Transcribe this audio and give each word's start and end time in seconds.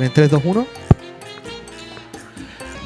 presentar 0.00 0.06
en 0.06 0.12
3, 0.12 0.30
2, 0.30 0.42
1. 0.44 0.66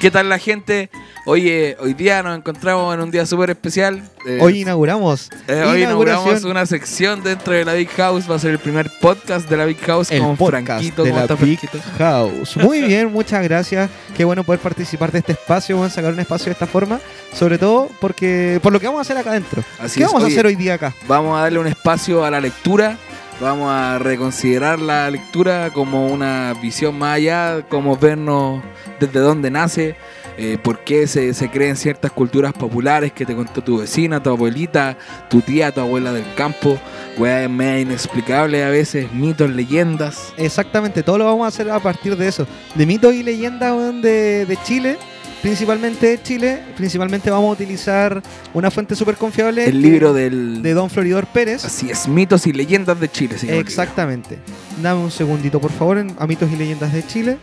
¿Qué 0.01 0.11
tal 0.11 0.29
la 0.29 0.39
gente? 0.39 0.91
Oye, 1.27 1.75
hoy 1.81 1.95
día 1.95 2.23
nos 2.23 2.37
encontramos 2.37 2.93
en 2.95 3.01
un 3.01 3.11
día 3.11 3.25
súper 3.25 3.49
especial. 3.49 4.03
Eh, 4.27 4.39
Hoy 4.43 4.61
inauguramos. 4.61 5.31
eh, 5.49 5.63
hoy 5.67 5.83
inauguramos 5.83 6.45
una 6.45 6.67
sección 6.67 7.23
dentro 7.23 7.55
de 7.55 7.65
la 7.65 7.73
Big 7.73 7.89
House. 7.97 8.31
Va 8.31 8.35
a 8.35 8.39
ser 8.39 8.51
el 8.51 8.59
primer 8.59 8.91
podcast 9.01 9.49
de 9.49 9.57
la 9.57 9.65
Big 9.65 9.79
House 9.87 10.11
el 10.11 10.21
con 10.21 10.37
podcast 10.37 10.67
Franquito. 10.67 11.03
de 11.03 11.11
¿Cómo 11.13 11.21
la 11.23 11.35
Big 11.37 11.59
Franquito? 11.59 11.79
House. 11.97 12.57
Muy 12.59 12.83
bien, 12.83 13.11
muchas 13.11 13.43
gracias. 13.43 13.89
Qué 14.15 14.25
bueno 14.25 14.45
poder 14.45 14.61
participar 14.61 15.11
de 15.13 15.21
este 15.21 15.33
espacio, 15.33 15.79
bueno, 15.79 15.91
sacar 15.91 16.13
un 16.13 16.21
espacio 16.21 16.47
de 16.47 16.53
esta 16.53 16.67
forma, 16.67 17.01
sobre 17.33 17.57
todo 17.57 17.89
porque 18.03 18.61
por 18.63 18.71
lo 18.75 18.79
que 18.79 18.85
vamos 18.87 18.99
a 18.99 19.03
hacer 19.03 19.17
acá 19.17 19.31
adentro. 19.31 19.65
Así 19.79 20.01
¿Qué 20.01 20.05
es. 20.05 20.13
vamos 20.13 20.25
a 20.25 20.27
hacer 20.31 20.45
hoy 20.45 20.57
día 20.57 20.75
acá? 20.75 20.93
Vamos 21.09 21.39
a 21.39 21.43
darle 21.45 21.59
un 21.59 21.69
espacio 21.69 22.23
a 22.23 22.31
la 22.31 22.39
lectura. 22.43 22.99
Vamos 23.41 23.71
a 23.71 23.99
reconsiderar 23.99 24.79
la 24.79 25.11
lectura 25.11 25.71
como 25.71 26.07
una 26.07 26.55
visión 26.63 26.97
más 26.97 27.17
allá, 27.17 27.63
como 27.69 27.97
vernos 27.97 28.63
desde 29.01 29.19
dónde 29.19 29.51
nace, 29.51 29.97
eh, 30.39 30.57
por 30.63 30.79
qué 30.81 31.07
se, 31.07 31.35
se 31.35 31.51
creen 31.51 31.77
ciertas 31.77 32.13
culturas 32.13 32.53
populares 32.53 33.13
que 33.13 33.27
te 33.27 33.35
contó 33.35 33.63
tu 33.63 33.79
vecina, 33.79 34.23
tu 34.23 34.31
abuelita, 34.31 34.97
tu 35.29 35.41
tía, 35.41 35.73
tu 35.73 35.81
abuela 35.81 36.13
del 36.13 36.25
campo, 36.35 36.79
weá 37.19 37.49
media 37.49 37.81
inexplicable 37.81 38.65
a 38.65 38.71
veces, 38.71 39.13
mitos, 39.13 39.51
leyendas. 39.51 40.33
Exactamente, 40.37 41.03
todo 41.03 41.19
lo 41.19 41.25
vamos 41.25 41.45
a 41.45 41.49
hacer 41.49 41.71
a 41.71 41.81
partir 41.81 42.17
de 42.17 42.29
eso. 42.29 42.47
De 42.77 42.87
mitos 42.87 43.15
y 43.15 43.25
leyendas 43.25 44.01
de, 44.01 44.47
de 44.47 44.57
Chile, 44.63 44.97
principalmente 45.45 46.07
de 46.07 46.23
Chile. 46.23 46.63
Principalmente 46.75 47.31
vamos 47.31 47.51
a 47.51 47.53
utilizar 47.53 48.23
una 48.55 48.71
fuente 48.71 48.97
súper 48.97 49.17
confiable. 49.17 49.67
El 49.67 49.83
libro 49.83 50.15
del... 50.15 50.63
de 50.63 50.73
Don 50.73 50.89
Floridor 50.89 51.27
Pérez. 51.27 51.67
Así 51.67 51.91
es, 51.91 52.09
mitos 52.09 52.47
y 52.47 52.55
leyendas 52.55 52.99
de 52.99 53.11
Chile. 53.11 53.37
se 53.37 53.49
llama 53.49 53.59
el 53.59 53.67
Exactamente. 53.67 54.39
Dame 54.83 55.03
un 55.03 55.11
segundito, 55.11 55.61
por 55.61 55.71
favor, 55.71 55.99
en, 55.99 56.17
a 56.19 56.27
mitos 56.27 56.51
y 56.51 56.57
leyendas 56.57 56.95
de 56.95 57.07
Chile. 57.07 57.37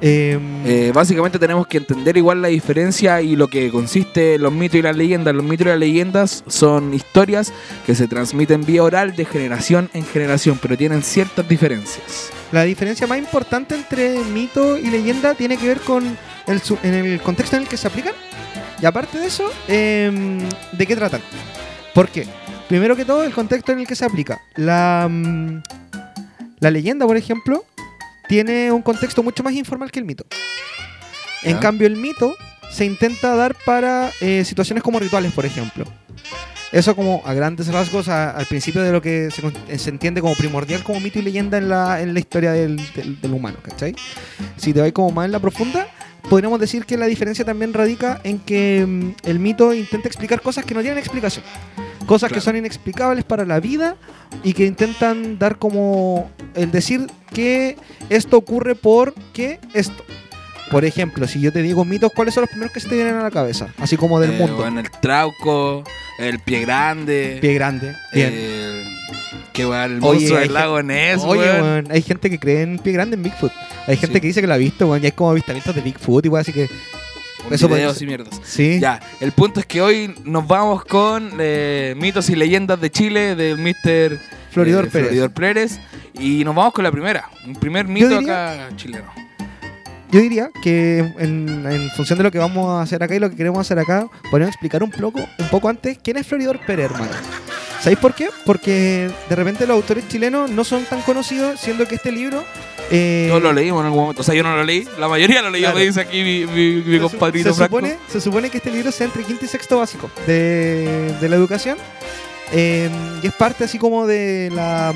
Em. 0.00 0.66
Eh, 0.66 0.92
básicamente 0.94 1.38
tenemos 1.38 1.66
que 1.66 1.78
entender 1.78 2.16
igual 2.16 2.42
la 2.42 2.48
diferencia 2.48 3.22
y 3.22 3.34
lo 3.34 3.48
que 3.48 3.70
consiste 3.70 4.38
los 4.38 4.52
mitos 4.52 4.78
y 4.78 4.82
las 4.82 4.96
leyendas. 4.96 5.34
Los 5.34 5.44
mitos 5.44 5.66
y 5.66 5.70
las 5.70 5.78
leyendas 5.78 6.44
son 6.46 6.92
historias 6.92 7.52
que 7.86 7.94
se 7.94 8.06
transmiten 8.06 8.64
vía 8.64 8.82
oral 8.82 9.16
de 9.16 9.24
generación 9.24 9.88
en 9.94 10.04
generación, 10.04 10.58
pero 10.60 10.76
tienen 10.76 11.02
ciertas 11.02 11.48
diferencias. 11.48 12.30
La 12.52 12.64
diferencia 12.64 13.06
más 13.06 13.18
importante 13.18 13.74
entre 13.74 14.18
mito 14.24 14.78
y 14.78 14.90
leyenda 14.90 15.34
tiene 15.34 15.56
que 15.56 15.66
ver 15.66 15.80
con 15.80 16.04
el, 16.46 16.62
en 16.82 16.94
el 16.94 17.20
contexto 17.20 17.56
en 17.56 17.62
el 17.62 17.68
que 17.68 17.76
se 17.76 17.88
aplican. 17.88 18.14
Y 18.80 18.86
aparte 18.86 19.18
de 19.18 19.26
eso, 19.26 19.50
em, 19.68 20.38
¿de 20.72 20.86
qué 20.86 20.94
tratan? 20.94 21.22
¿Por 21.94 22.08
qué? 22.08 22.26
Primero 22.68 22.94
que 22.94 23.04
todo, 23.04 23.24
el 23.24 23.32
contexto 23.32 23.72
en 23.72 23.80
el 23.80 23.86
que 23.86 23.96
se 23.96 24.04
aplica. 24.04 24.40
La, 24.56 25.08
mm, 25.10 25.62
la 26.60 26.70
leyenda, 26.70 27.06
por 27.06 27.16
ejemplo, 27.16 27.64
tiene 28.28 28.72
un 28.72 28.82
contexto 28.82 29.22
mucho 29.22 29.42
más 29.42 29.52
informal 29.54 29.90
que 29.90 29.98
el 29.98 30.04
mito. 30.04 30.24
En 31.42 31.58
cambio, 31.58 31.86
el 31.86 31.96
mito 31.96 32.34
se 32.70 32.84
intenta 32.84 33.34
dar 33.36 33.54
para 33.64 34.10
eh, 34.20 34.44
situaciones 34.44 34.82
como 34.82 34.98
rituales, 34.98 35.32
por 35.32 35.44
ejemplo. 35.46 35.84
Eso 36.72 36.96
como 36.96 37.22
a 37.24 37.32
grandes 37.32 37.68
rasgos 37.68 38.08
a- 38.08 38.30
al 38.30 38.46
principio 38.46 38.82
de 38.82 38.90
lo 38.90 39.00
que 39.00 39.30
se, 39.30 39.40
con- 39.40 39.54
se 39.76 39.90
entiende 39.90 40.20
como 40.20 40.34
primordial 40.34 40.82
como 40.82 40.98
mito 40.98 41.18
y 41.20 41.22
leyenda 41.22 41.58
en 41.58 41.68
la, 41.68 42.00
en 42.00 42.12
la 42.12 42.18
historia 42.20 42.52
del, 42.52 42.76
del- 42.94 43.20
del 43.20 43.32
humano, 43.32 43.58
¿cachai? 43.62 43.94
Si 44.56 44.72
te 44.72 44.80
vas 44.80 44.90
como 44.92 45.10
más 45.12 45.26
en 45.26 45.32
la 45.32 45.38
profunda, 45.38 45.86
podríamos 46.28 46.58
decir 46.58 46.84
que 46.84 46.96
la 46.96 47.06
diferencia 47.06 47.44
también 47.44 47.72
radica 47.72 48.20
en 48.24 48.40
que 48.40 48.84
mm, 48.84 49.28
el 49.28 49.38
mito 49.38 49.72
intenta 49.72 50.08
explicar 50.08 50.40
cosas 50.42 50.64
que 50.64 50.74
no 50.74 50.80
tienen 50.80 50.98
explicación. 50.98 51.44
Cosas 52.06 52.30
que 52.32 52.40
son 52.40 52.56
inexplicables 52.56 53.24
para 53.24 53.44
la 53.44 53.60
vida 53.60 53.96
y 54.42 54.52
que 54.52 54.66
intentan 54.66 55.38
dar 55.38 55.58
como 55.58 56.30
el 56.54 56.70
decir 56.72 57.06
que 57.36 57.76
esto 58.08 58.38
ocurre 58.38 58.74
porque 58.74 59.58
esto. 59.74 60.04
Por 60.70 60.84
ejemplo, 60.84 61.28
si 61.28 61.40
yo 61.40 61.52
te 61.52 61.62
digo 61.62 61.84
mitos, 61.84 62.10
¿cuáles 62.14 62.34
son 62.34 62.40
los 62.42 62.50
primeros 62.50 62.72
que 62.72 62.80
se 62.80 62.88
te 62.88 62.94
vienen 62.96 63.14
a 63.14 63.22
la 63.22 63.30
cabeza? 63.30 63.68
Así 63.78 63.96
como 63.96 64.18
del 64.18 64.32
Eh, 64.32 64.38
mundo. 64.38 64.56
bueno, 64.56 64.80
el 64.80 64.90
trauco, 64.90 65.84
el 66.18 66.40
pie 66.40 66.60
grande, 66.62 67.38
Pie 67.40 67.54
grande. 67.54 67.94
Bien. 68.12 68.32
el... 68.32 68.84
Qué 69.52 69.64
weá, 69.64 69.84
el 69.84 70.00
monstruo 70.00 70.38
del 70.40 70.52
lago 70.52 70.82
Ness, 70.82 71.22
Oye, 71.24 71.40
weón. 71.42 71.62
weón, 71.62 71.88
hay 71.90 72.02
gente 72.02 72.28
que 72.30 72.38
cree 72.38 72.62
en 72.62 72.78
pie 72.78 72.92
grande 72.92 73.14
en 73.16 73.22
Bigfoot. 73.22 73.52
Hay 73.86 73.96
gente 73.96 74.14
Sí. 74.16 74.20
que 74.20 74.26
dice 74.26 74.40
que 74.40 74.46
lo 74.48 74.54
ha 74.54 74.58
visto, 74.58 74.86
weón, 74.88 75.02
y 75.02 75.06
hay 75.06 75.12
como 75.12 75.30
avistamientos 75.30 75.74
de 75.74 75.80
Bigfoot 75.82 76.24
y 76.26 76.28
weón, 76.28 76.40
así 76.40 76.52
que. 76.52 76.68
Eso 77.50 77.68
videos 77.68 78.02
y 78.02 78.06
mierdas. 78.06 78.40
Sí. 78.44 78.80
Ya, 78.80 78.98
el 79.20 79.30
punto 79.30 79.60
es 79.60 79.66
que 79.66 79.80
hoy 79.80 80.12
nos 80.24 80.48
vamos 80.48 80.84
con 80.84 81.30
eh, 81.38 81.94
mitos 81.96 82.28
y 82.28 82.34
leyendas 82.34 82.80
de 82.80 82.90
Chile 82.90 83.36
del 83.36 83.58
Mr. 83.58 84.18
Floridor 84.50 84.86
eh, 84.86 84.88
Pérez. 84.90 85.06
Floridor 85.08 85.30
Pérez. 85.30 85.78
Y 86.18 86.44
nos 86.44 86.54
vamos 86.54 86.72
con 86.72 86.84
la 86.84 86.90
primera. 86.92 87.28
Un 87.46 87.54
primer 87.54 87.86
mito 87.86 88.08
diría- 88.18 88.52
acá 88.66 88.76
chileno. 88.76 89.04
Yo 90.10 90.20
diría 90.20 90.50
que 90.62 90.98
en, 91.18 91.66
en 91.68 91.90
función 91.90 92.16
de 92.18 92.22
lo 92.24 92.30
que 92.30 92.38
vamos 92.38 92.68
a 92.70 92.82
hacer 92.82 93.02
acá 93.02 93.14
y 93.16 93.18
lo 93.18 93.28
que 93.28 93.36
queremos 93.36 93.60
hacer 93.60 93.78
acá, 93.78 94.06
podemos 94.30 94.50
explicar 94.54 94.82
un 94.82 94.90
poco, 94.90 95.18
un 95.38 95.48
poco 95.48 95.68
antes 95.68 95.98
quién 96.02 96.16
es 96.16 96.26
Floridor 96.26 96.60
Pérez, 96.64 96.86
hermano. 96.86 97.10
¿Sabéis 97.80 97.98
por 97.98 98.14
qué? 98.14 98.28
Porque 98.46 99.10
de 99.28 99.36
repente 99.36 99.66
los 99.66 99.74
autores 99.76 100.06
chilenos 100.08 100.48
no 100.50 100.62
son 100.64 100.84
tan 100.84 101.02
conocidos, 101.02 101.60
siendo 101.60 101.86
que 101.88 101.96
este 101.96 102.12
libro. 102.12 102.44
eh, 102.90 103.26
Todos 103.28 103.42
lo 103.42 103.52
leímos 103.52 103.80
en 103.80 103.86
algún 103.86 104.00
momento. 104.00 104.22
O 104.22 104.24
sea, 104.24 104.34
yo 104.34 104.42
no 104.44 104.54
lo 104.56 104.62
leí. 104.64 104.86
La 104.98 105.08
mayoría 105.08 105.42
lo 105.42 105.50
leyó, 105.50 105.66
Claro. 105.72 105.80
dice 105.84 106.00
aquí 106.00 106.22
mi, 106.22 106.46
mi, 106.46 106.76
mi 106.82 106.92
se, 106.98 107.00
su- 107.00 107.10
compadrito 107.10 107.48
se 107.50 107.54
Franco. 107.56 107.76
supone, 107.76 107.96
se 108.08 108.20
supone 108.20 108.48
que 108.48 108.58
este 108.58 108.70
libro 108.70 108.92
sea 108.92 109.06
entre 109.06 109.24
quinto 109.24 109.44
y 109.44 109.48
sexto 109.48 109.78
básico 109.78 110.08
de, 110.26 111.14
de 111.20 111.28
la 111.28 111.36
educación. 111.36 111.76
eh, 112.52 112.88
y 113.22 113.26
es 113.26 113.32
parte 113.34 113.64
así 113.64 113.76
como 113.78 114.06
de 114.06 114.50
la. 114.54 114.94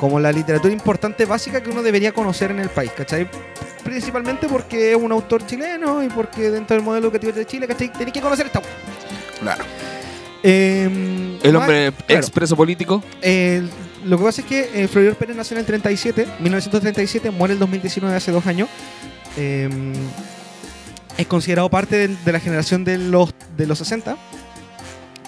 Como 0.00 0.18
la 0.18 0.32
literatura 0.32 0.72
importante 0.72 1.26
básica 1.26 1.62
que 1.62 1.68
uno 1.68 1.82
debería 1.82 2.12
conocer 2.12 2.50
en 2.50 2.58
el 2.60 2.70
país, 2.70 2.90
¿cachai? 2.96 3.28
Principalmente 3.84 4.48
porque 4.48 4.92
es 4.92 4.96
un 4.96 5.12
autor 5.12 5.46
chileno 5.46 6.02
y 6.02 6.08
porque 6.08 6.50
dentro 6.50 6.74
del 6.74 6.82
modelo 6.82 7.08
educativo 7.08 7.32
de 7.32 7.44
Chile, 7.44 7.66
¿cachai? 7.68 7.92
Tenéis 7.92 8.14
que 8.14 8.20
conocer 8.22 8.46
esta. 8.46 8.62
Claro. 9.40 9.62
Eh, 10.42 11.38
El 11.42 11.52
más- 11.52 11.60
hombre 11.62 11.92
claro. 12.06 12.20
expreso 12.22 12.56
político. 12.56 13.04
Eh, 13.20 13.62
lo 14.06 14.16
que 14.16 14.24
pasa 14.24 14.40
es 14.40 14.46
que 14.46 14.70
eh, 14.84 15.14
Pérez 15.18 15.36
nació 15.36 15.54
en 15.56 15.60
el 15.60 15.66
37, 15.66 16.26
1937, 16.40 17.30
muere 17.30 17.52
el 17.52 17.60
2019, 17.60 18.16
hace 18.16 18.32
dos 18.32 18.46
años. 18.46 18.70
Eh, 19.36 19.68
es 21.18 21.26
considerado 21.26 21.68
parte 21.68 22.08
de, 22.08 22.16
de 22.24 22.32
la 22.32 22.40
generación 22.40 22.84
de 22.84 22.96
los, 22.96 23.34
de 23.54 23.66
los 23.66 23.76
60. 23.78 24.16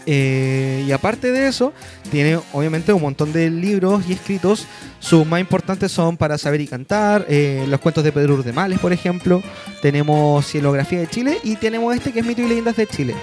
Eh, 0.07 0.85
y 0.87 0.93
aparte 0.93 1.33
de 1.33 1.49
eso, 1.49 1.73
tiene 2.11 2.39
obviamente 2.53 2.93
un 2.93 3.03
montón 3.03 3.33
de 3.33 3.51
libros 3.51 4.05
y 4.09 4.13
escritos. 4.13 4.67
Sus 4.99 5.27
más 5.27 5.41
importantes 5.41 5.93
son 5.93 6.17
Para 6.17 6.39
Saber 6.39 6.61
y 6.61 6.67
Cantar, 6.67 7.27
eh, 7.29 7.65
los 7.69 7.81
cuentos 7.81 8.05
de 8.05 8.13
Pedro 8.13 8.35
Urdemales, 8.35 8.79
por 8.79 8.93
ejemplo. 8.93 9.43
Tenemos 9.81 10.47
Cielografía 10.47 11.01
de 11.01 11.09
Chile 11.09 11.39
y 11.43 11.57
tenemos 11.57 11.95
este 11.95 12.13
que 12.13 12.21
es 12.21 12.27
Mito 12.27 12.43
y 12.43 12.49
Leyendas 12.49 12.77
de 12.77 12.87
Chile. 12.87 13.15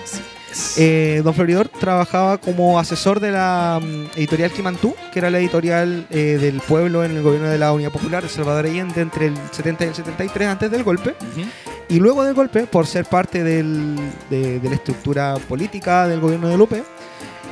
Eh, 0.77 1.21
Don 1.23 1.33
Floridor 1.33 1.67
trabajaba 1.67 2.37
como 2.39 2.79
asesor 2.79 3.19
de 3.19 3.31
la 3.31 3.79
mm, 3.81 4.17
editorial 4.17 4.51
Quimantú, 4.51 4.95
que 5.11 5.19
era 5.19 5.29
la 5.29 5.39
editorial 5.39 6.07
eh, 6.09 6.37
del 6.39 6.59
pueblo 6.61 7.03
en 7.03 7.11
el 7.11 7.21
gobierno 7.21 7.49
de 7.49 7.57
la 7.57 7.71
Unidad 7.71 7.91
Popular 7.91 8.23
de 8.23 8.29
Salvador 8.29 8.65
Allende 8.65 9.01
entre 9.01 9.27
el 9.27 9.35
70 9.51 9.85
y 9.85 9.87
el 9.89 9.95
73 9.95 10.47
antes 10.47 10.71
del 10.71 10.83
golpe. 10.83 11.11
Ujú. 11.11 11.47
Y 11.89 11.99
luego 11.99 12.23
del 12.23 12.33
golpe, 12.35 12.67
por 12.67 12.85
ser 12.85 13.05
parte 13.05 13.43
del- 13.43 13.95
de, 14.29 14.59
de 14.59 14.69
la 14.69 14.75
estructura 14.75 15.35
política 15.47 16.07
del 16.07 16.19
gobierno 16.19 16.47
de 16.47 16.57
Lupe, 16.57 16.83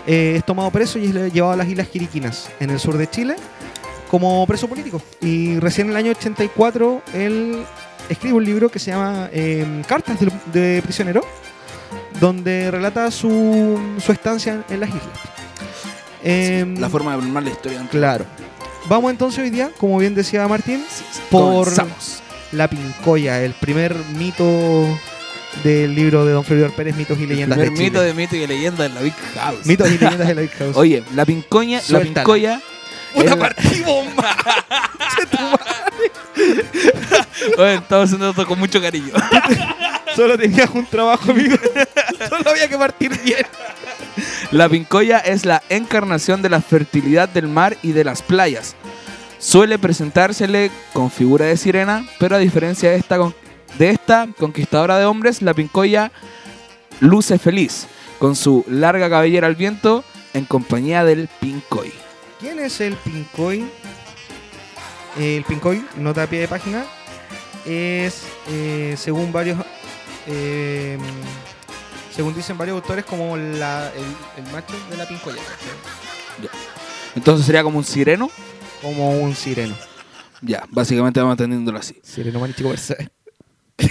eh, 0.05 0.35
es 0.37 0.45
tomado 0.45 0.69
preso 0.71 0.99
y 0.99 1.05
es 1.05 1.33
llevado 1.33 1.53
a 1.53 1.55
las 1.57 1.67
Islas 1.67 1.87
Quiriquinas, 1.87 2.49
en 2.59 2.69
el 2.69 2.79
sur 2.79 2.97
de 2.97 3.09
Chile, 3.09 3.35
como 4.11 4.45
preso 4.45 4.67
político. 4.67 5.01
Y 5.21 5.59
recién 5.59 5.87
en 5.87 5.91
el 5.91 5.97
año 5.97 6.11
84 6.11 7.01
él 7.13 7.63
escribe 8.09 8.35
un 8.35 8.45
libro 8.45 8.69
que 8.69 8.79
se 8.79 8.91
llama 8.91 9.27
eh, 9.33 9.65
Cartas 9.87 10.17
de, 10.19 10.31
de 10.53 10.81
prisionero, 10.83 11.21
donde 12.19 12.69
relata 12.71 13.09
su, 13.11 13.79
su 13.99 14.11
estancia 14.11 14.63
en 14.69 14.79
las 14.79 14.89
islas. 14.89 15.03
Em, 16.23 16.77
La 16.79 16.89
forma 16.89 17.15
de 17.15 17.21
normar 17.23 17.43
la 17.43 17.49
historia. 17.49 17.85
Claro. 17.89 18.25
Vamos 18.87 19.11
entonces 19.11 19.39
hoy 19.43 19.49
día, 19.49 19.71
como 19.77 19.97
bien 19.97 20.15
decía 20.15 20.47
Martín, 20.47 20.83
por- 21.29 21.65
Comenzamos. 21.65 22.21
La 22.51 22.67
Pincoya, 22.69 23.41
el 23.44 23.53
primer 23.53 23.95
mito 24.17 24.99
del 25.63 25.95
libro 25.95 26.25
de 26.25 26.33
Don 26.33 26.44
Floridor 26.44 26.71
Pérez, 26.73 26.95
Mitos 26.95 27.17
y 27.19 27.23
El 27.23 27.29
Leyendas 27.29 27.57
primer 27.57 27.71
de 27.71 27.77
Chile. 27.77 27.89
mito 27.89 28.01
de 28.01 28.13
mito 28.13 28.35
y 28.35 28.47
leyenda 28.47 28.85
en 28.85 28.95
la 28.95 29.01
Big 29.01 29.13
House. 29.35 29.65
Mitos 29.65 29.88
y 29.89 29.97
Leyendas 29.97 30.27
de 30.27 30.35
la 30.35 30.41
Big 30.41 30.51
House. 30.57 30.75
Oye, 30.77 31.03
la 31.15 31.25
pincoña, 31.25 31.81
la 31.89 31.99
pincoya. 31.99 32.61
Puta, 33.13 33.25
es 33.25 33.29
la- 33.31 33.38
partí, 33.39 33.81
bomba. 33.81 34.38
Oye, 37.57 37.75
estamos 37.75 38.05
haciendo 38.05 38.29
esto 38.29 38.45
con 38.45 38.59
mucho 38.59 38.81
cariño. 38.81 39.13
Solo 40.15 40.38
tenías 40.38 40.69
un 40.73 40.85
trabajo, 40.85 41.31
amigo. 41.31 41.55
Solo 42.29 42.50
había 42.50 42.67
que 42.67 42.77
partir 42.77 43.19
bien. 43.23 43.45
La 44.51 44.67
pincoya 44.69 45.19
es 45.19 45.45
la 45.45 45.61
encarnación 45.69 46.41
de 46.41 46.50
la 46.50 46.61
fertilidad 46.61 47.29
del 47.29 47.47
mar 47.47 47.77
y 47.83 47.91
de 47.91 48.03
las 48.03 48.21
playas. 48.21 48.75
Suele 49.39 49.78
presentársele 49.78 50.72
con 50.94 51.12
figura 51.12 51.45
de 51.45 51.57
sirena, 51.57 52.07
pero 52.19 52.36
a 52.36 52.39
diferencia 52.39 52.89
de 52.89 52.98
esta, 52.98 53.18
de 53.78 53.89
esta 53.89 54.28
conquistadora 54.38 54.98
de 54.98 55.06
hombres, 55.06 55.42
la 55.42 55.54
pincoya 55.54 56.12
luce 57.00 57.38
feliz, 57.38 57.88
con 58.19 58.36
su 58.36 58.66
larga 58.68 59.10
cabellera 59.10 59.48
al 59.48 59.56
viento, 59.56 60.04
en 60.34 60.45
compañía 60.45 61.04
del 61.04 61.30
pincoy. 61.39 61.92
¿Quién 62.39 62.60
es 62.60 62.81
el 62.81 62.95
Pincoy? 62.95 63.66
el 65.18 65.44
Pincoy, 65.44 65.84
nota 65.98 66.24
a 66.24 66.28
pie 66.28 66.42
de 66.42 66.48
página, 66.48 66.86
es, 67.66 68.22
eh, 68.50 68.94
según 68.95 69.34
varios, 69.34 69.57
eh, 70.28 70.98
según 72.16 72.36
dicen 72.36 72.57
varios 72.57 72.75
autores, 72.75 73.04
como 73.04 73.36
la, 73.36 73.92
el, 73.95 74.44
el 74.45 74.51
macho 74.51 74.75
de 74.92 74.98
la 74.98 75.07
Pincoya. 75.07 75.42
Entonces 77.16 77.45
sería 77.48 77.63
como 77.63 77.80
un 77.80 77.84
sireno. 77.84 78.30
Como 78.81 79.12
un 79.12 79.35
sireno. 79.35 79.75
Ya, 80.41 80.63
básicamente 80.69 81.19
vamos 81.19 81.33
entendiéndolo 81.33 81.79
así. 81.79 82.00
Sireno 82.03 82.39
manichico 82.39 82.69
Versace. 82.69 83.09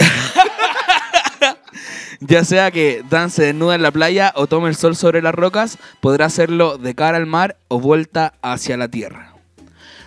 Ya 2.19 2.43
sea 2.43 2.71
que 2.71 3.03
dance 3.09 3.43
desnuda 3.43 3.75
en 3.75 3.83
la 3.83 3.91
playa 3.91 4.33
o 4.35 4.47
tome 4.47 4.69
el 4.69 4.75
sol 4.75 4.95
sobre 4.95 5.21
las 5.21 5.35
rocas, 5.35 5.77
podrá 6.01 6.25
hacerlo 6.25 6.79
de 6.79 6.95
cara 6.95 7.17
al 7.17 7.27
mar 7.27 7.57
o 7.67 7.79
vuelta 7.79 8.33
hacia 8.41 8.75
la 8.75 8.87
tierra. 8.87 9.33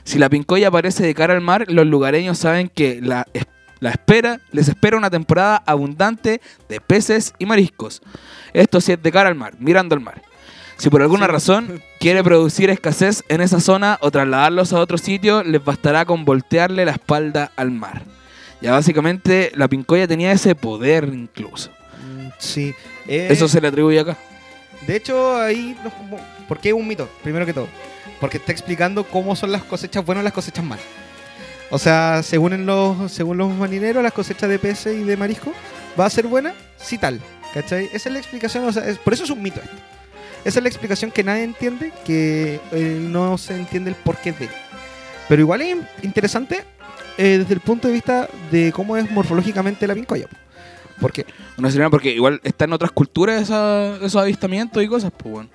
Si 0.03 0.19
la 0.19 0.29
pincoya 0.29 0.69
aparece 0.69 1.05
de 1.06 1.15
cara 1.15 1.35
al 1.35 1.41
mar, 1.41 1.67
los 1.69 1.87
lugareños 1.87 2.37
saben 2.38 2.69
que 2.69 3.00
la, 3.00 3.27
es- 3.32 3.47
la 3.79 3.91
espera, 3.91 4.41
les 4.50 4.67
espera 4.69 4.97
una 4.97 5.09
temporada 5.11 5.62
abundante 5.65 6.41
de 6.69 6.81
peces 6.81 7.32
y 7.38 7.47
mariscos. 7.47 8.03
Esto 8.55 8.81
sí 8.81 8.91
es 8.93 9.03
de 9.03 9.12
cara 9.12 9.29
al 9.29 9.37
mar, 9.37 9.55
mirando 9.61 9.94
al 9.94 10.00
mar. 10.00 10.21
Si 10.81 10.88
por 10.88 11.03
alguna 11.03 11.27
Sí. 11.27 11.32
razón 11.32 11.82
quiere 11.99 12.25
producir 12.25 12.71
escasez 12.71 13.23
en 13.29 13.41
esa 13.43 13.61
zona 13.61 13.99
o 14.00 14.11
trasladarlos 14.11 14.73
a 14.73 14.79
otro 14.81 14.97
sitio, 14.99 15.43
les 15.44 15.62
bastará 15.62 16.05
con 16.06 16.25
voltearle 16.25 16.85
la 16.87 16.93
espalda 16.93 17.53
al 17.56 17.71
mar. 17.71 18.03
Ya 18.62 18.73
básicamente 18.73 19.53
la 19.55 19.69
pincoya 19.69 20.09
tenía 20.09 20.32
ese 20.32 20.55
poder 20.55 21.05
incluso. 21.12 21.71
Mm, 21.71 22.29
Sí. 22.38 22.75
Eh, 23.06 23.29
Eso 23.31 23.47
se 23.49 23.61
le 23.61 23.69
atribuye 23.69 24.00
acá. 24.00 24.17
De 24.87 24.97
hecho, 24.97 25.37
ahí, 25.38 25.77
nos- 25.85 25.93
¿por 26.49 26.59
qué 26.59 26.71
es 26.71 26.75
un 26.75 26.88
mito? 26.88 27.09
Primero 27.23 27.44
que 27.44 27.53
todo. 27.53 27.69
Porque 28.19 28.38
está 28.38 28.53
explicando 28.53 29.05
cómo 29.05 29.37
son 29.37 29.53
las 29.53 29.62
cosechas 29.62 30.05
buenas 30.05 30.23
y 30.23 30.25
las 30.25 30.32
cosechas 30.32 30.65
malas. 30.65 30.85
O 31.71 31.79
sea, 31.79 32.23
según, 32.23 32.53
en 32.55 32.65
los, 32.67 33.12
según 33.12 33.37
los 33.37 33.50
marineros, 33.53 34.03
las 34.03 34.12
cosechas 34.12 34.49
de 34.49 34.59
peces 34.59 34.97
y 34.99 35.05
de 35.05 35.17
marisco 35.17 35.53
va 35.99 36.06
a 36.06 36.11
ser 36.11 36.27
buena 36.27 36.55
si 36.79 36.97
tal. 36.99 37.21
¿Cachai? 37.55 37.87
Esa 37.93 38.09
es 38.09 38.12
la 38.12 38.19
explicación, 38.19 38.65
o 38.65 38.73
sea, 38.73 38.87
es- 38.88 38.99
por 38.99 39.12
eso 39.12 39.25
es 39.25 39.31
un 39.31 39.43
mito 39.43 39.61
esto. 39.61 39.77
Esa 40.45 40.59
es 40.59 40.63
la 40.63 40.69
explicación 40.69 41.11
que 41.11 41.23
nadie 41.23 41.45
entiende, 41.45 41.93
que 42.05 42.61
eh, 42.73 42.99
no 43.01 43.37
se 43.39 43.55
entiende 43.57 43.91
el 43.91 43.97
porqué 43.97 44.33
de. 44.33 44.49
Pero 45.29 45.43
igual 45.43 45.61
es 45.63 45.77
interesante 46.03 46.65
eh, 47.19 47.39
desde 47.39 47.55
el 47.55 47.61
punto 47.61 47.89
de 47.89 47.95
vista 47.95 48.29
de 48.51 48.73
cómo 48.73 48.97
es 48.97 49.11
morfológicamente 49.11 49.87
la 49.87 49.95
pincoya. 49.95 50.27
Porque 51.01 51.25
Una 51.57 51.71
sirena 51.71 51.89
porque 51.91 52.13
igual 52.13 52.41
está 52.43 52.65
en 52.65 52.73
otras 52.73 52.91
culturas 52.91 53.41
esa- 53.43 53.97
esos 53.97 54.17
avistamientos 54.17 54.83
y 54.83 54.89
cosas, 54.89 55.13
pues 55.17 55.33
bueno. 55.33 55.51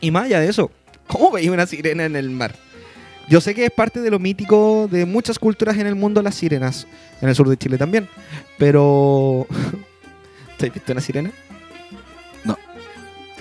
Y 0.00 0.10
más 0.10 0.24
allá 0.24 0.40
de 0.40 0.48
eso, 0.48 0.70
¿cómo 1.06 1.30
veis 1.32 1.48
una 1.48 1.66
sirena 1.66 2.04
en 2.04 2.14
el 2.16 2.30
mar? 2.30 2.54
Yo 3.28 3.40
sé 3.40 3.54
que 3.54 3.64
es 3.64 3.70
parte 3.72 4.00
de 4.00 4.10
lo 4.10 4.18
mítico 4.20 4.86
de 4.90 5.04
muchas 5.06 5.38
culturas 5.38 5.76
en 5.78 5.86
el 5.88 5.94
mundo 5.96 6.22
las 6.22 6.34
sirenas, 6.36 6.86
en 7.20 7.28
el 7.28 7.34
sur 7.34 7.48
de 7.48 7.56
Chile 7.56 7.78
también, 7.78 8.08
pero... 8.58 9.46
¿Te 10.58 10.66
has 10.66 10.72
visto 10.74 10.92
una 10.92 11.00
sirena? 11.00 11.30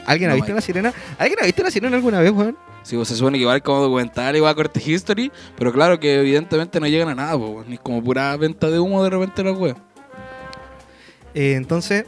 No. 0.05 0.11
¿Alguien 0.11 0.31
ha 0.31 0.33
visto 0.35 0.51
una 0.51 0.61
sirena? 0.61 0.93
¿Alguien 1.17 1.39
ha 1.41 1.45
visto 1.45 1.61
una 1.61 1.71
sirena 1.71 1.95
alguna 1.97 2.19
vez, 2.19 2.31
weón? 2.31 2.57
Sí, 2.83 2.95
pues 2.95 3.07
se 3.07 3.15
supone 3.15 3.37
que 3.37 3.41
igual 3.41 3.61
como 3.63 3.81
documental, 3.81 4.35
igual 4.35 4.53
corte 4.55 4.81
history, 4.85 5.31
pero 5.57 5.73
claro 5.73 5.99
que 5.99 6.19
evidentemente 6.19 6.79
no 6.79 6.87
llegan 6.87 7.09
a 7.09 7.15
nada, 7.15 7.37
pues. 7.37 7.67
Ni 7.67 7.77
como 7.77 8.03
pura 8.03 8.35
venta 8.37 8.69
de 8.69 8.79
humo 8.79 9.03
de 9.03 9.09
repente 9.09 9.43
los 9.43 9.57
weas. 9.57 9.77
Eh, 11.33 11.53
entonces, 11.55 12.05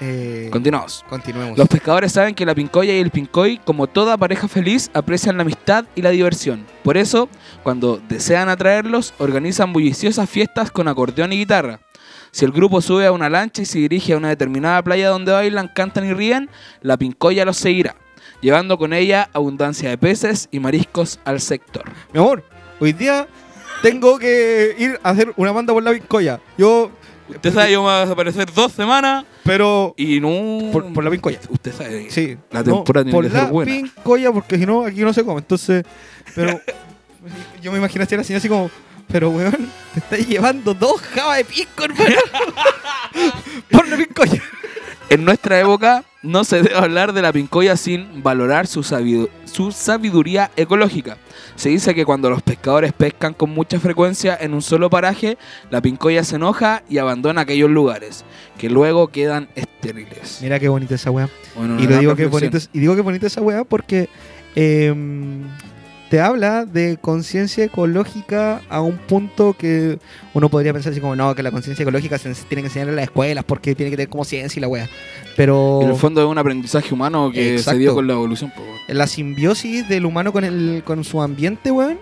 eh, 0.00 0.48
Continuamos. 0.52 1.04
continuemos. 1.08 1.58
Los 1.58 1.68
pescadores 1.68 2.12
saben 2.12 2.34
que 2.34 2.46
la 2.46 2.54
pincoya 2.54 2.94
y 2.94 3.00
el 3.00 3.10
pincoy, 3.10 3.58
como 3.58 3.88
toda 3.88 4.16
pareja 4.16 4.46
feliz, 4.46 4.90
aprecian 4.94 5.36
la 5.36 5.42
amistad 5.42 5.84
y 5.96 6.02
la 6.02 6.10
diversión. 6.10 6.64
Por 6.84 6.96
eso, 6.96 7.28
cuando 7.64 8.00
desean 8.08 8.48
atraerlos, 8.48 9.12
organizan 9.18 9.72
bulliciosas 9.72 10.30
fiestas 10.30 10.70
con 10.70 10.86
acordeón 10.86 11.32
y 11.32 11.38
guitarra. 11.38 11.80
Si 12.30 12.44
el 12.44 12.52
grupo 12.52 12.80
sube 12.80 13.06
a 13.06 13.12
una 13.12 13.28
lancha 13.30 13.62
y 13.62 13.64
se 13.66 13.78
dirige 13.78 14.12
a 14.12 14.16
una 14.16 14.28
determinada 14.28 14.82
playa 14.82 15.08
donde 15.08 15.32
bailan, 15.32 15.68
cantan 15.74 16.06
y 16.06 16.12
ríen, 16.14 16.48
la 16.82 16.96
pincoya 16.96 17.44
los 17.44 17.56
seguirá, 17.56 17.96
llevando 18.40 18.78
con 18.78 18.92
ella 18.92 19.28
abundancia 19.32 19.88
de 19.88 19.98
peces 19.98 20.48
y 20.50 20.60
mariscos 20.60 21.20
al 21.24 21.40
sector. 21.40 21.84
Mi 22.12 22.20
amor, 22.20 22.44
hoy 22.80 22.92
día 22.92 23.26
tengo 23.82 24.18
que 24.18 24.74
ir 24.78 24.98
a 25.02 25.10
hacer 25.10 25.32
una 25.36 25.52
banda 25.52 25.72
por 25.72 25.82
la 25.82 25.92
pincoya. 25.92 26.40
Yo, 26.56 26.90
Usted 27.30 27.52
sabe, 27.52 27.72
yo 27.72 27.82
me 27.82 27.88
voy 27.88 27.94
a 27.94 28.00
desaparecer 28.00 28.50
dos 28.54 28.72
semanas 28.72 29.22
pero... 29.44 29.92
y 29.98 30.18
no... 30.18 30.70
Por- 30.72 30.90
por 30.94 31.04
la 31.04 31.10
pincoya. 31.10 31.38
Usted 31.50 31.72
sabe. 31.74 32.06
Sí. 32.10 32.38
La 32.50 32.64
temporada 32.64 33.04
tiene 33.04 33.12
por 33.14 33.24
que 33.24 33.30
ser 33.30 33.42
la 33.42 33.50
buena. 33.50 33.70
pincoya, 33.70 34.32
porque 34.32 34.56
si 34.56 34.64
no, 34.64 34.84
aquí 34.86 35.00
no 35.02 35.12
se 35.12 35.22
come. 35.24 35.40
Entonces, 35.40 35.84
pero 36.34 36.58
yo 37.62 37.70
me 37.70 37.76
imagino 37.78 38.02
a 38.02 38.06
la 38.06 38.24
señora 38.24 38.38
así 38.38 38.48
como, 38.48 38.70
pero 39.10 39.30
weón, 39.30 39.70
te 39.94 40.00
estás 40.00 40.26
llevando 40.28 40.74
dos 40.74 41.00
jabas 41.00 41.38
de 41.38 41.44
pisco, 41.44 41.84
hermano. 41.84 42.16
por 43.70 43.88
la 43.88 43.96
pincoya. 43.96 44.42
En 45.10 45.24
nuestra 45.24 45.58
época 45.58 46.04
no 46.22 46.44
se 46.44 46.56
debe 46.62 46.74
hablar 46.76 47.14
de 47.14 47.22
la 47.22 47.32
pincoya 47.32 47.76
sin 47.78 48.22
valorar 48.22 48.66
su, 48.66 48.80
sabidu- 48.82 49.30
su 49.46 49.72
sabiduría 49.72 50.50
ecológica. 50.56 51.16
Se 51.56 51.70
dice 51.70 51.94
que 51.94 52.04
cuando 52.04 52.28
los 52.28 52.42
pescadores 52.42 52.92
pescan 52.92 53.32
con 53.32 53.50
mucha 53.50 53.80
frecuencia 53.80 54.36
en 54.38 54.52
un 54.52 54.60
solo 54.60 54.90
paraje, 54.90 55.38
la 55.70 55.80
pincoya 55.80 56.22
se 56.24 56.36
enoja 56.36 56.82
y 56.90 56.98
abandona 56.98 57.40
aquellos 57.42 57.70
lugares, 57.70 58.24
que 58.58 58.68
luego 58.68 59.08
quedan 59.08 59.48
estériles. 59.54 60.40
Mira 60.42 60.58
qué 60.60 60.68
bonita 60.68 60.94
esa 60.96 61.10
weá. 61.10 61.30
Bueno, 61.56 61.80
Y 61.80 61.86
lo 61.86 61.98
digo 61.98 62.14
que 62.14 62.26
bonito, 62.26 62.58
y 62.74 62.78
digo 62.78 62.94
que 62.94 63.00
bonita 63.02 63.26
esa 63.28 63.40
weá 63.40 63.64
porque 63.64 64.10
em, 64.54 65.44
te 66.08 66.20
habla 66.20 66.64
de 66.64 66.96
conciencia 67.00 67.64
ecológica 67.64 68.62
a 68.68 68.80
un 68.80 68.96
punto 68.96 69.52
que 69.52 69.98
uno 70.32 70.48
podría 70.48 70.72
pensar 70.72 70.92
así 70.92 71.00
como, 71.00 71.14
no, 71.14 71.34
que 71.34 71.42
la 71.42 71.50
conciencia 71.50 71.82
ecológica 71.82 72.18
se 72.18 72.32
tiene 72.48 72.62
que 72.62 72.68
enseñar 72.68 72.88
en 72.88 72.96
las 72.96 73.04
escuelas 73.04 73.44
porque 73.44 73.74
tiene 73.74 73.90
que 73.90 73.96
tener 73.96 74.08
como 74.08 74.24
ciencia 74.24 74.58
y 74.58 74.62
la 74.62 74.68
weá. 74.68 74.88
Pero 75.36 75.80
En 75.82 75.90
el 75.90 75.96
fondo 75.96 76.22
es 76.22 76.26
un 76.26 76.38
aprendizaje 76.38 76.94
humano 76.94 77.30
que 77.30 77.54
Exacto. 77.56 77.72
se 77.72 77.78
dio 77.78 77.94
con 77.94 78.06
la 78.06 78.14
evolución. 78.14 78.52
la 78.88 79.06
simbiosis 79.06 79.88
del 79.88 80.06
humano 80.06 80.32
con, 80.32 80.44
el, 80.44 80.82
con 80.84 81.04
su 81.04 81.20
ambiente, 81.20 81.70
weón, 81.70 81.98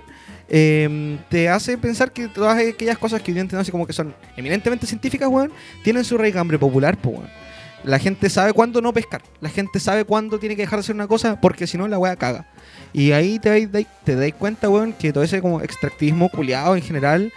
em, 0.49 1.19
te 1.29 1.49
hace 1.49 1.77
pensar 1.77 2.13
que 2.13 2.29
todas 2.29 2.57
aquellas 2.59 2.99
cosas 2.99 3.21
que 3.21 3.33
evidentemente 3.33 3.57
no 3.57 3.65
sé 3.65 3.73
como 3.73 3.87
que 3.87 3.93
son 3.93 4.15
eminentemente 4.37 4.87
científicas, 4.87 5.29
weón, 5.29 5.51
tienen 5.83 6.05
su 6.05 6.17
raigambre 6.17 6.59
popular, 6.59 6.97
pues, 6.97 7.17
weón. 7.19 7.46
La 7.85 7.99
gente 7.99 8.29
sabe 8.31 8.53
cuándo 8.53 8.81
no 8.81 8.93
pescar. 8.93 9.23
La 9.41 9.49
gente 9.49 9.79
sabe 9.81 10.05
cuándo 10.05 10.39
tiene 10.39 10.57
que 10.57 10.63
dejar 10.63 10.79
de 10.79 10.81
hacer 10.81 10.95
una 10.95 11.07
cosa 11.07 11.41
porque 11.41 11.67
si 11.67 11.79
no 11.79 11.87
la 11.89 11.99
weá 11.99 12.17
caga. 12.17 12.47
Y 12.93 13.13
ahí 13.13 13.39
te 13.39 13.49
dais, 13.69 13.87
te 14.05 14.17
dais 14.17 14.35
cuenta, 14.35 14.69
weón, 14.69 14.93
que 14.93 15.13
todo 15.13 15.23
ese 15.23 15.41
como 15.43 15.61
extractivismo 15.61 16.29
culiado 16.31 16.75
en 16.77 16.83
general, 16.83 17.33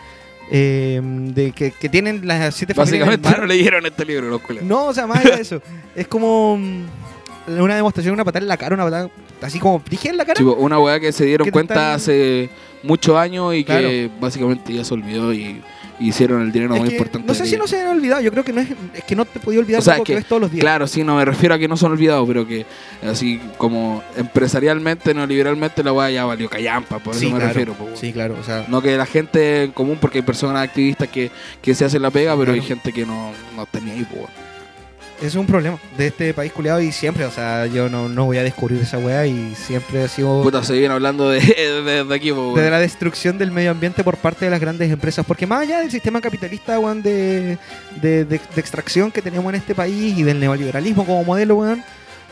em, 0.51 1.33
de 1.33 1.51
que, 1.51 1.71
que 1.71 1.89
tienen 1.89 2.25
las 2.27 2.55
siete 2.55 2.73
familias 2.73 3.07
del 3.07 3.17
Básicamente 3.17 3.41
no 3.41 3.45
leyeron 3.47 3.85
este 3.85 4.05
libro 4.05 4.29
los 4.29 4.41
culiados. 4.41 4.67
no, 4.67 4.85
o 4.87 4.93
sea, 4.93 5.05
más 5.05 5.23
allá 5.23 5.35
de 5.35 5.41
eso. 5.41 5.61
es 5.95 6.07
como 6.07 6.57
mm, 6.57 7.59
una 7.59 7.75
demostración, 7.75 8.13
una 8.13 8.25
patada 8.25 8.43
en 8.43 8.47
la 8.47 8.57
cara, 8.57 8.73
una 8.75 8.85
patada 8.85 9.09
así 9.41 9.59
como 9.59 9.81
dije 9.89 10.09
en 10.09 10.17
la 10.17 10.25
cara. 10.25 10.37
Tipo, 10.37 10.53
una 10.53 10.79
weá 10.79 10.99
que 10.99 11.11
se 11.11 11.25
dieron 11.25 11.45
¿Qué 11.45 11.51
te 11.51 11.53
cuenta 11.53 11.73
están- 11.73 11.95
hace 11.95 12.49
muchos 12.83 13.15
años 13.17 13.53
y 13.55 13.63
Claro. 13.63 13.87
que 13.87 14.09
básicamente 14.19 14.73
ya 14.73 14.83
se 14.83 14.93
olvidó 14.93 15.33
y 15.33 15.61
hicieron 15.99 16.41
el 16.41 16.51
dinero 16.51 16.73
Es 16.75 16.79
muy 16.79 16.89
que 16.89 16.95
importante. 16.95 17.27
no 17.27 17.33
sé 17.33 17.45
si 17.45 17.57
no 17.57 17.67
se 17.67 17.81
han 17.81 17.87
olvidado, 17.87 18.21
yo 18.21 18.31
creo 18.31 18.43
que 18.43 18.53
no 18.53 18.61
es, 18.61 18.69
es 18.93 19.03
que 19.03 19.15
no 19.15 19.25
te 19.25 19.39
podía 19.39 19.59
olvidar 19.59 19.79
O 19.81 19.83
sea, 19.83 19.93
algo 19.95 20.05
que, 20.05 20.13
que- 20.13 20.19
ves 20.19 20.25
todos 20.27 20.41
los 20.41 20.51
días. 20.51 20.61
Claro, 20.61 20.87
sí, 20.87 21.03
no 21.03 21.15
me 21.17 21.25
refiero 21.25 21.55
a 21.55 21.59
que 21.59 21.67
no 21.67 21.75
son 21.77 21.91
olvidados, 21.91 22.27
pero 22.27 22.47
que 22.47 22.65
así 23.05 23.39
como 23.57 24.01
empresarialmente, 24.17 25.13
neoliberalmente, 25.13 25.83
la 25.83 25.93
weá 25.93 26.09
ya 26.11 26.25
valió 26.25 26.49
callampa, 26.49 26.99
por 26.99 27.11
eso 27.13 27.19
Sí, 27.21 27.25
me 27.27 27.33
claro. 27.33 27.47
refiero. 27.47 27.75
weón. 27.79 27.97
Sí, 27.97 28.13
claro, 28.13 28.35
o 28.39 28.43
sea, 28.43 28.65
No 28.67 28.81
que 28.81 28.95
la 28.97 29.05
gente 29.05 29.63
en 29.63 29.71
común, 29.71 29.97
porque 29.99 30.19
hay 30.19 30.23
personas 30.23 30.63
activistas 30.63 31.07
que, 31.09 31.31
que 31.61 31.75
se 31.75 31.85
hacen 31.85 32.01
la 32.01 32.11
pega, 32.11 32.35
pero 32.37 32.53
hay 32.53 32.61
gente 32.61 32.93
que 32.93 33.05
no, 33.05 33.31
no 33.55 33.65
tenía 33.65 33.93
ahí, 33.93 34.05
ese 34.09 34.15
es 35.21 35.35
un 35.35 35.45
problema 35.45 35.77
de 35.97 36.07
este 36.07 36.33
país 36.33 36.51
culiado 36.51 36.79
y 36.81 36.91
siempre, 36.91 37.25
o 37.25 37.31
sea, 37.31 37.65
yo 37.65 37.89
no, 37.89 38.07
no 38.09 38.25
voy 38.25 38.37
a 38.37 38.43
descubrir 38.43 38.81
esa 38.81 38.97
weá 38.97 39.25
y 39.25 39.53
siempre 39.55 40.03
ha 40.03 40.07
sido 40.07 40.41
Puta, 40.43 40.63
se 40.63 40.73
viene 40.73 40.93
hablando 40.93 41.29
de, 41.29 41.39
de, 41.85 42.03
de 42.05 42.15
aquí, 42.15 42.31
po, 42.31 42.53
de 42.55 42.69
la 42.69 42.79
destrucción 42.79 43.37
del 43.37 43.51
medio 43.51 43.71
ambiente 43.71 44.03
por 44.03 44.17
parte 44.17 44.45
de 44.45 44.51
las 44.51 44.59
grandes 44.59 44.91
empresas, 44.91 45.25
porque 45.25 45.45
más 45.45 45.61
allá 45.61 45.79
del 45.79 45.91
sistema 45.91 46.21
capitalista, 46.21 46.79
weón, 46.79 47.01
de, 47.01 47.57
de, 48.01 48.25
de- 48.25 48.39
de 48.55 48.61
extracción 48.61 49.11
que 49.11 49.21
tenemos 49.21 49.49
en 49.53 49.59
este 49.59 49.75
país 49.75 50.17
y 50.17 50.23
del 50.23 50.39
neoliberalismo 50.39 51.05
como 51.05 51.23
modelo, 51.23 51.55
weón, 51.57 51.83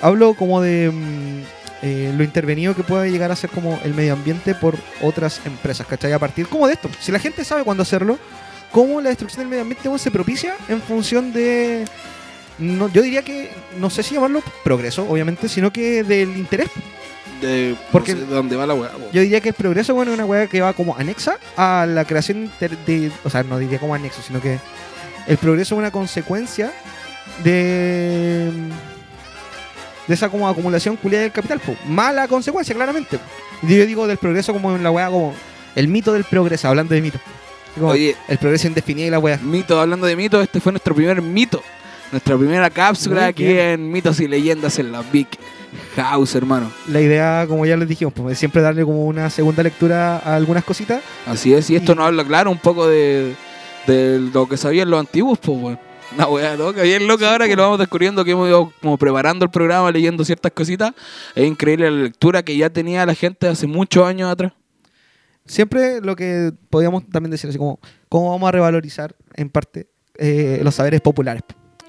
hablo 0.01 0.34
como 0.34 0.62
de 0.62 0.89
mm, 0.91 1.41
eh, 1.84 2.13
lo 2.15 2.24
intervenido 2.24 2.75
que 2.75 2.84
puede 2.84 3.12
llegar 3.12 3.32
a 3.32 3.36
ser 3.36 3.50
como 3.50 3.79
el 3.84 3.94
medio 3.94 4.13
ambiente 4.13 4.56
por 4.56 4.75
otras 5.01 5.41
empresas, 5.46 5.86
¿cachai? 5.88 6.13
A 6.13 6.20
partir 6.20 6.48
como 6.48 6.67
de 6.67 6.74
esto. 6.74 6.89
Si 7.00 7.12
la 7.12 7.20
gente 7.20 7.44
sabe 7.44 7.63
cuándo 7.63 7.84
hacerlo, 7.84 8.17
cómo 8.72 9.01
la 9.01 9.10
destrucción 9.10 9.41
del 9.41 9.50
medio 9.50 9.62
ambiente 9.63 9.88
weón, 9.89 10.00
se 10.00 10.10
propicia 10.10 10.56
en 10.70 10.82
función 10.82 11.34
de... 11.34 11.86
No, 12.59 12.89
yo 12.91 13.01
diría 13.01 13.21
que, 13.21 13.51
no 13.79 13.89
sé 13.89 14.01
si 14.03 14.15
llamarlo 14.15 14.41
progreso, 14.63 15.07
obviamente, 15.07 15.47
sino 15.47 15.71
que 15.71 16.03
del 16.03 16.35
interés 16.37 16.69
De, 17.41 17.75
Porque- 17.91 18.13
no 18.15 18.21
sé 18.21 18.25
de 18.25 18.33
dónde 18.35 18.55
va 18.55 18.65
la 18.65 18.73
weá, 18.73 18.91
yo 19.13 19.21
diría 19.21 19.41
que 19.41 19.49
el 19.49 19.55
progreso, 19.55 19.93
bueno, 19.93 20.11
es 20.11 20.17
una 20.17 20.25
weá 20.25 20.47
que 20.47 20.59
va 20.61 20.73
como 20.73 20.95
anexa 20.97 21.37
a 21.55 21.85
la 21.87 22.03
creación 22.05 22.51
de. 22.59 23.11
O 23.23 23.29
sea, 23.29 23.43
no 23.43 23.59
diría 23.59 23.77
como 23.79 23.93
anexo, 23.93 24.21
sino 24.23 24.41
que 24.41 24.57
el 25.27 25.37
progreso 25.37 25.75
es 25.75 25.79
una 25.79 25.91
consecuencia 25.91 26.73
de. 27.43 28.51
de 30.07 30.13
esa 30.13 30.29
como 30.29 30.47
acumulación 30.49 30.95
culiada 30.95 31.23
del 31.23 31.31
capital, 31.31 31.59
po. 31.59 31.75
Mala 31.87 32.27
consecuencia, 32.27 32.73
claramente. 32.73 33.19
Yo 33.61 33.85
digo 33.85 34.07
del 34.07 34.17
progreso 34.17 34.53
como 34.53 34.75
en 34.75 34.81
la 34.81 34.89
weá 34.89 35.07
como. 35.09 35.35
el 35.75 35.87
mito 35.87 36.13
del 36.13 36.23
progreso, 36.23 36.67
hablando 36.67 36.95
de 36.95 37.01
mito. 37.01 37.19
Como 37.75 37.89
Oye, 37.89 38.15
el 38.27 38.39
progreso 38.39 38.65
indefinido 38.67 39.07
y 39.07 39.11
la 39.11 39.19
wea. 39.19 39.37
mito, 39.37 39.79
hablando 39.79 40.07
de 40.07 40.15
mitos, 40.15 40.41
este 40.41 40.59
fue 40.59 40.71
nuestro 40.71 40.95
primer 40.95 41.21
mito. 41.21 41.61
Nuestra 42.11 42.37
primera 42.37 42.69
cápsula 42.69 43.21
Muy 43.21 43.29
aquí 43.29 43.43
bien. 43.45 43.57
en 43.81 43.91
Mitos 43.91 44.19
y 44.19 44.27
Leyendas 44.27 44.79
en 44.79 44.91
la 44.91 45.01
Big 45.01 45.27
House, 45.97 46.35
hermano. 46.35 46.71
La 46.87 47.01
idea, 47.01 47.45
como 47.47 47.65
ya 47.65 47.75
les 47.75 47.87
dijimos, 47.87 48.13
pues, 48.13 48.33
es 48.33 48.39
siempre 48.39 48.61
darle 48.61 48.83
como 48.85 49.05
una 49.05 49.29
segunda 49.29 49.61
lectura 49.61 50.17
a 50.17 50.35
algunas 50.35 50.63
cositas. 50.63 51.01
Así 51.25 51.53
es, 51.53 51.69
y 51.69 51.75
esto 51.75 51.91
Y- 51.91 51.95
nos 51.95 52.05
habla, 52.05 52.23
claro, 52.23 52.49
un 52.51 52.57
poco 52.59 52.87
de, 52.87 53.35
de 53.87 54.19
lo 54.33 54.47
que 54.47 54.55
sabían 54.57 54.89
los 54.89 54.99
antiguos, 54.99 55.37
pues, 55.39 55.57
weón. 55.61 55.79
Una 56.15 56.25
weá 56.27 56.55
loca, 56.55 56.83
bien 56.83 57.05
loca 57.05 57.29
ahora 57.29 57.47
que 57.49 57.55
lo 57.57 57.63
vamos 57.63 57.79
descubriendo, 57.79 58.23
que 58.23 58.31
hemos 58.31 58.47
ido 58.47 58.71
como 58.81 58.97
preparando 58.97 59.43
el 59.43 59.51
programa, 59.51 59.91
leyendo 59.91 60.23
ciertas 60.23 60.53
cositas. 60.53 60.93
Es 61.35 61.45
increíble 61.45 61.91
la 61.91 62.03
lectura 62.03 62.43
que 62.43 62.55
ya 62.55 62.69
tenía 62.69 63.05
la 63.05 63.13
gente 63.13 63.45
hace 63.49 63.67
muchos 63.67 64.07
años 64.07 64.31
atrás. 64.31 64.53
Siempre 65.45 65.99
lo 65.99 66.15
que 66.15 66.53
podíamos 66.69 67.05
también 67.09 67.31
decir, 67.31 67.49
así 67.49 67.57
como, 67.59 67.79
¿cómo 68.07 68.31
vamos 68.31 68.47
a 68.47 68.51
revalorizar 68.53 69.13
en 69.35 69.49
parte 69.49 69.87
eh, 70.17 70.61
los 70.63 70.75
saberes 70.75 71.01
populares? 71.01 71.43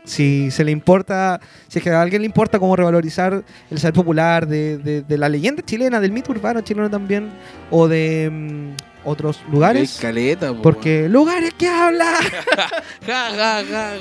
Si 0.08 0.50
se 0.50 0.64
le 0.64 0.70
importa, 0.70 1.38
si 1.68 1.78
es 1.78 1.84
que 1.84 1.90
a 1.90 2.00
alguien 2.00 2.22
le 2.22 2.26
importa 2.26 2.58
cómo 2.58 2.74
revalorizar 2.76 3.42
el 3.70 3.78
saber 3.78 3.94
popular 3.94 4.46
de, 4.46 4.78
de- 4.78 5.02
de 5.02 5.18
la 5.18 5.28
leyenda 5.28 5.62
chilena, 5.62 6.00
del 6.00 6.12
mito 6.12 6.32
urbano 6.32 6.60
chileno 6.62 6.88
también, 6.90 7.28
o 7.70 7.86
de 7.88 8.30
mm, 8.32 8.68
otros 9.08 9.38
Hay 9.44 9.52
lugares. 9.52 9.98
caleta, 10.00 10.52
po, 10.54 10.62
Porque 10.62 11.08
lugares 11.08 11.52
que 11.54 11.68
hablan 11.68 12.14
weón. 12.14 12.68
Ja, 13.06 13.30
ja, 13.36 13.62
ja, 13.70 13.92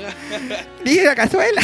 ja. 1.08 1.14
cazuela. 1.14 1.60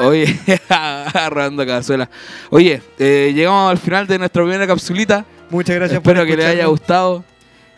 Oye, 0.00 0.38
agarrando 0.68 1.64
cazuela. 1.66 2.08
Oye, 2.50 2.82
eh, 2.98 3.32
llegamos 3.34 3.70
al 3.70 3.78
final 3.78 4.06
de 4.06 4.18
nuestra 4.18 4.42
primera 4.42 4.66
capsulita. 4.66 5.24
Muchas 5.50 5.76
gracias 5.76 6.00
por 6.00 6.12
Espero 6.16 6.26
que 6.26 6.36
les 6.36 6.46
haya 6.46 6.66
gustado. 6.66 7.24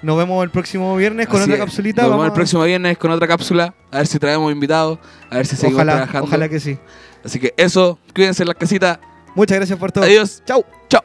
Nos 0.02 0.16
vemos 0.16 0.44
el 0.44 0.50
próximo 0.50 0.94
viernes 0.96 1.26
con 1.26 1.36
Así 1.36 1.44
otra 1.50 1.54
es. 1.56 1.60
capsulita. 1.60 2.02
Nos 2.02 2.10
vemos 2.12 2.26
el 2.26 2.32
próximo 2.32 2.62
viernes 2.64 2.98
con 2.98 3.10
otra 3.10 3.26
cápsula. 3.26 3.74
A 3.90 3.98
ver 3.98 4.06
si 4.06 4.18
traemos 4.18 4.52
invitados. 4.52 4.98
A 5.30 5.36
ver 5.36 5.46
si 5.46 5.56
seguimos 5.56 5.76
ojalá, 5.78 5.92
trabajando. 5.94 6.26
ojalá 6.26 6.48
que 6.48 6.60
sí. 6.60 6.78
Así 7.24 7.40
que 7.40 7.54
eso, 7.56 7.98
cuídense 8.14 8.42
en 8.42 8.48
las 8.48 8.56
casitas. 8.56 8.98
Muchas 9.34 9.56
gracias 9.56 9.78
por 9.78 9.90
todo. 9.92 10.04
Adiós. 10.04 10.42
Chau. 10.46 10.64
Chao. 10.88 11.02